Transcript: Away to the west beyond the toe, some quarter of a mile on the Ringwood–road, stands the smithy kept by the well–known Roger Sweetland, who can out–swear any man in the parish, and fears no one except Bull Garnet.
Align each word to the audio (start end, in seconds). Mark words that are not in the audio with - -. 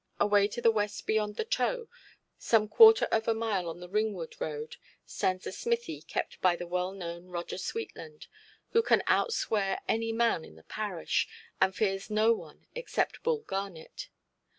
Away 0.19 0.47
to 0.47 0.61
the 0.63 0.71
west 0.71 1.05
beyond 1.05 1.35
the 1.35 1.45
toe, 1.45 1.87
some 2.39 2.67
quarter 2.67 3.05
of 3.11 3.27
a 3.27 3.35
mile 3.35 3.69
on 3.69 3.81
the 3.81 3.87
Ringwood–road, 3.87 4.77
stands 5.05 5.43
the 5.43 5.51
smithy 5.51 6.01
kept 6.01 6.41
by 6.41 6.55
the 6.55 6.65
well–known 6.65 7.27
Roger 7.27 7.57
Sweetland, 7.59 8.25
who 8.71 8.81
can 8.81 9.03
out–swear 9.05 9.79
any 9.87 10.11
man 10.11 10.43
in 10.43 10.55
the 10.55 10.63
parish, 10.63 11.27
and 11.61 11.75
fears 11.75 12.09
no 12.09 12.33
one 12.33 12.65
except 12.73 13.21
Bull 13.21 13.41
Garnet. 13.41 14.09